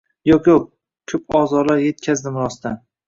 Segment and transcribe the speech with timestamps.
[0.27, 0.63] Yo‘q-yo‘q,
[1.13, 2.81] ko‘p ozorlar yetkazdim rostdan.